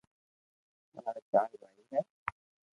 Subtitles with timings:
[0.93, 1.99] مارا چار ڀائي ھي